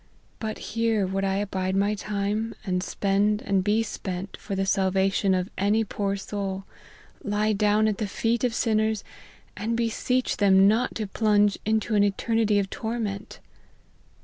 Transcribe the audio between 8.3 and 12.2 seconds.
of sinners, and beseech them not to plunge into an